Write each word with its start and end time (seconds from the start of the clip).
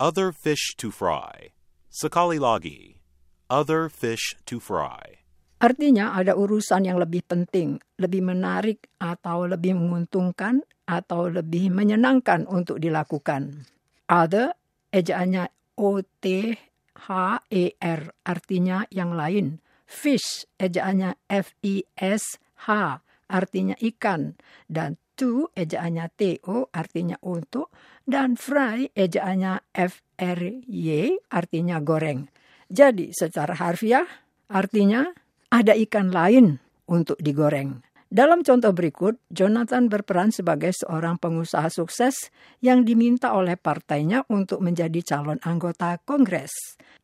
Other 0.00 0.32
fish 0.32 0.72
to 0.80 0.88
fry. 0.88 1.52
Sekali 1.92 2.40
lagi. 2.40 2.96
Other 3.52 3.92
fish 3.92 4.32
to 4.48 4.56
fry. 4.56 5.20
Artinya 5.60 6.16
ada 6.16 6.40
urusan 6.40 6.88
yang 6.88 6.96
lebih 6.96 7.20
penting, 7.28 7.76
lebih 8.00 8.24
menarik 8.24 8.88
atau 8.96 9.44
lebih 9.44 9.76
menguntungkan 9.76 10.64
atau 10.88 11.28
lebih 11.28 11.68
menyenangkan 11.68 12.48
untuk 12.48 12.80
dilakukan. 12.80 13.68
Other 14.08 14.56
ejaannya 14.88 15.52
O 15.76 16.00
T 16.00 16.56
H 16.96 17.08
E 17.52 17.76
R 17.76 18.00
artinya 18.24 18.88
yang 18.88 19.12
lain. 19.12 19.60
Fish 19.84 20.48
ejaannya 20.56 21.12
F 21.28 21.52
I 21.60 21.84
S 22.00 22.40
H 22.64 23.04
artinya 23.30 23.78
ikan 23.78 24.34
dan 24.66 24.98
to 25.14 25.54
ejaannya 25.54 26.10
T 26.18 26.42
O 26.50 26.66
artinya 26.74 27.14
untuk 27.22 27.70
dan 28.02 28.34
fry 28.34 28.90
ejaannya 28.90 29.70
F 29.70 30.02
R 30.18 30.40
Y 30.66 31.14
artinya 31.30 31.78
goreng. 31.78 32.26
Jadi 32.66 33.14
secara 33.14 33.54
harfiah 33.54 34.06
artinya 34.50 35.06
ada 35.50 35.78
ikan 35.78 36.10
lain 36.10 36.58
untuk 36.90 37.18
digoreng. 37.22 37.86
Dalam 38.10 38.42
contoh 38.42 38.74
berikut, 38.74 39.22
Jonathan 39.30 39.86
berperan 39.86 40.34
sebagai 40.34 40.74
seorang 40.74 41.14
pengusaha 41.22 41.70
sukses 41.70 42.34
yang 42.58 42.82
diminta 42.82 43.30
oleh 43.38 43.54
partainya 43.54 44.26
untuk 44.26 44.58
menjadi 44.66 44.98
calon 45.06 45.38
anggota 45.46 45.94
Kongres. 46.02 46.50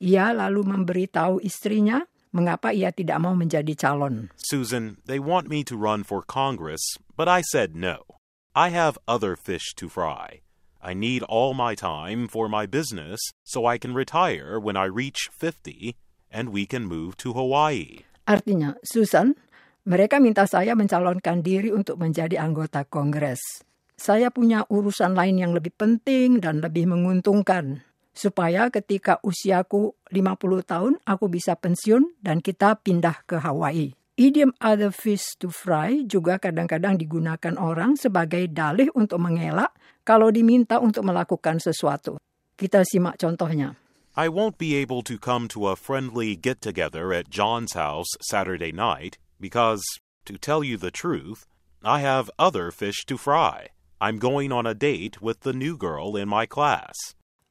Ia 0.02 0.34
lalu 0.34 0.66
memberitahu 0.66 1.38
istrinya 1.46 2.02
mengapa 2.34 2.74
ia 2.74 2.90
tidak 2.90 3.22
mau 3.22 3.36
menjadi 3.36 3.76
calon. 3.78 4.32
Susan, 4.34 4.98
they 5.06 5.18
want 5.18 5.46
me 5.46 5.62
to 5.62 5.78
run 5.78 6.02
for 6.02 6.24
Congress, 6.24 6.82
but 7.14 7.30
I 7.30 7.42
said 7.42 7.78
no. 7.78 8.18
I 8.56 8.72
have 8.72 8.98
other 9.06 9.36
fish 9.36 9.76
to 9.78 9.86
fry. 9.86 10.40
I 10.82 10.94
need 10.94 11.22
all 11.26 11.54
my 11.54 11.74
time 11.74 12.26
for 12.26 12.48
my 12.48 12.64
business 12.64 13.18
so 13.42 13.66
I 13.66 13.76
can 13.78 13.94
retire 13.94 14.58
when 14.58 14.76
I 14.76 14.86
reach 14.90 15.28
50 15.34 15.94
and 16.30 16.50
we 16.50 16.66
can 16.66 16.86
move 16.86 17.16
to 17.22 17.32
Hawaii. 17.32 18.06
Artinya, 18.26 18.74
Susan, 18.82 19.38
mereka 19.86 20.18
minta 20.18 20.50
saya 20.50 20.74
mencalonkan 20.74 21.46
diri 21.46 21.70
untuk 21.70 22.02
menjadi 22.02 22.42
anggota 22.42 22.82
Kongres. 22.82 23.62
Saya 23.94 24.34
punya 24.34 24.66
urusan 24.66 25.14
lain 25.14 25.40
yang 25.40 25.54
lebih 25.54 25.72
penting 25.72 26.42
dan 26.42 26.58
lebih 26.58 26.90
menguntungkan. 26.90 27.85
Supaya 28.16 28.72
ketika 28.72 29.20
usiaku 29.20 29.92
50 30.08 30.64
tahun, 30.64 30.96
aku 31.04 31.28
bisa 31.28 31.52
pensiun 31.52 32.16
dan 32.24 32.40
kita 32.40 32.80
pindah 32.80 33.28
ke 33.28 33.36
Hawaii. 33.36 33.92
Idiom 34.16 34.56
other 34.64 34.88
fish 34.88 35.36
to 35.36 35.52
fry 35.52 36.08
juga 36.08 36.40
kadang-kadang 36.40 36.96
digunakan 36.96 37.60
orang 37.60 38.00
sebagai 38.00 38.48
dalih 38.48 38.88
untuk 38.96 39.20
mengelak 39.20 39.76
kalau 40.08 40.32
diminta 40.32 40.80
untuk 40.80 41.04
melakukan 41.04 41.60
sesuatu. 41.60 42.16
Kita 42.56 42.80
simak 42.88 43.20
contohnya. 43.20 43.76
I 44.16 44.32
won't 44.32 44.56
be 44.56 44.72
able 44.80 45.04
to 45.04 45.20
come 45.20 45.44
to 45.52 45.68
a 45.68 45.76
friendly 45.76 46.40
get 46.40 46.64
together 46.64 47.12
at 47.12 47.28
John's 47.28 47.76
house 47.76 48.08
Saturday 48.24 48.72
night 48.72 49.20
because, 49.36 49.84
to 50.24 50.40
tell 50.40 50.64
you 50.64 50.80
the 50.80 50.88
truth, 50.88 51.44
I 51.84 52.00
have 52.00 52.32
other 52.40 52.72
fish 52.72 53.04
to 53.12 53.20
fry. 53.20 53.76
I'm 54.00 54.16
going 54.16 54.56
on 54.56 54.64
a 54.64 54.72
date 54.72 55.20
with 55.20 55.44
the 55.44 55.52
new 55.52 55.76
girl 55.76 56.16
in 56.16 56.32
my 56.32 56.48
class. 56.48 56.96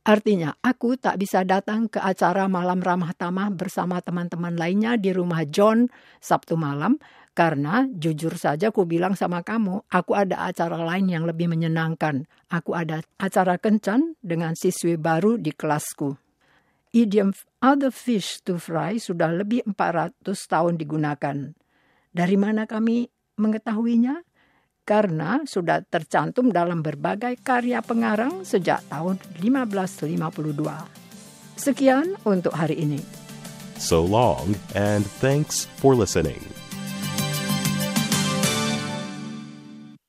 Artinya, 0.05 0.53
aku 0.61 1.01
tak 1.01 1.17
bisa 1.17 1.41
datang 1.41 1.89
ke 1.89 1.97
acara 1.97 2.45
malam 2.45 2.77
ramah 2.77 3.09
tamah 3.17 3.49
bersama 3.49 3.97
teman-teman 4.05 4.53
lainnya 4.53 5.01
di 5.01 5.09
rumah 5.09 5.41
John 5.49 5.89
Sabtu 6.21 6.53
malam 6.53 7.01
karena 7.33 7.89
jujur 7.89 8.37
saja 8.37 8.69
ku 8.69 8.85
bilang 8.85 9.17
sama 9.17 9.41
kamu, 9.41 9.83
aku 9.89 10.13
ada 10.13 10.45
acara 10.45 10.77
lain 10.77 11.09
yang 11.09 11.25
lebih 11.25 11.49
menyenangkan. 11.49 12.29
Aku 12.53 12.77
ada 12.77 13.01
acara 13.17 13.57
kencan 13.57 14.13
dengan 14.21 14.53
siswi 14.53 14.93
baru 14.93 15.41
di 15.41 15.49
kelasku. 15.51 16.15
Idiom 16.95 17.33
other 17.65 17.91
fish 17.91 18.39
to 18.45 18.61
fry 18.61 19.01
sudah 19.01 19.33
lebih 19.33 19.65
400 19.67 20.21
tahun 20.23 20.77
digunakan. 20.79 21.57
Dari 22.15 22.37
mana 22.39 22.63
kami 22.69 23.09
mengetahuinya? 23.41 24.21
Karena 24.85 25.41
sudah 25.41 25.81
tercantum 25.81 26.53
dalam 26.53 26.85
berbagai 26.85 27.41
karya 27.41 27.81
pengarang 27.81 28.45
sejak 28.45 28.85
tahun 28.85 29.17
1552. 29.41 31.57
Sekian 31.57 32.13
untuk 32.21 32.53
hari 32.53 32.85
ini. 32.85 33.01
So 33.81 34.05
long, 34.05 34.53
and 34.77 35.03
thanks 35.19 35.65
for 35.81 35.97
listening. 35.97 36.39